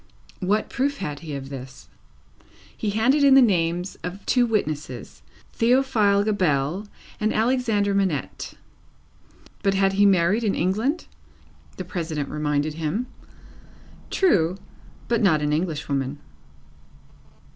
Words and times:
What 0.39 0.67
proof 0.71 0.97
had 0.97 1.19
he 1.19 1.35
of 1.35 1.49
this? 1.49 1.87
He 2.75 2.89
handed 2.89 3.23
in 3.23 3.35
the 3.35 3.39
names 3.39 3.99
of 4.03 4.25
two 4.25 4.47
witnesses; 4.47 5.21
Theophile 5.53 6.23
Gabelle, 6.23 6.87
and 7.19 7.31
Alexandre 7.31 7.93
Manette. 7.93 8.55
But 9.61 9.75
he 9.75 9.79
had 9.79 9.93
married 9.95 10.43
in 10.43 10.55
England? 10.55 11.05
the 11.77 11.85
President 11.85 12.29
reminded 12.29 12.73
him. 12.73 13.05
True, 14.09 14.57
but 15.07 15.21
not 15.21 15.39
an 15.43 15.53
English 15.53 15.87
woman. 15.87 16.17